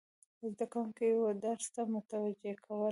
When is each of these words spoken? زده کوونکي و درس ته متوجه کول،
زده 0.53 0.65
کوونکي 0.73 1.07
و 1.15 1.23
درس 1.43 1.67
ته 1.73 1.81
متوجه 1.93 2.53
کول، 2.65 2.79